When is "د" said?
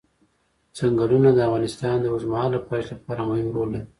1.33-1.39, 1.99-2.05